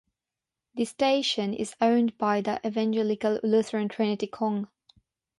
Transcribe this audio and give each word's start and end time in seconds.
The 0.73 0.85
station 0.85 1.53
is 1.53 1.75
owned 1.79 2.17
by 2.17 2.41
The 2.41 2.59
Evangelical 2.65 3.39
Lutheran 3.43 3.87
Trinity 3.87 4.25
Cong. 4.25 4.67